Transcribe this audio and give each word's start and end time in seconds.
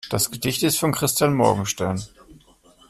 Das 0.09 0.31
Gedicht 0.31 0.63
ist 0.63 0.79
von 0.79 0.93
Christian 0.93 1.35
Morgenstern. 1.35 2.03